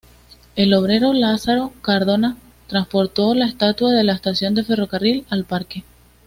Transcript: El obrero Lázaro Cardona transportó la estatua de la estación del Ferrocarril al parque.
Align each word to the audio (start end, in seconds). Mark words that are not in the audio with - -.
El 0.55 0.73
obrero 0.73 1.13
Lázaro 1.13 1.73
Cardona 1.83 2.35
transportó 2.65 3.35
la 3.35 3.45
estatua 3.45 3.91
de 3.91 4.03
la 4.03 4.13
estación 4.13 4.55
del 4.55 4.65
Ferrocarril 4.65 5.27
al 5.29 5.45
parque. 5.45 5.83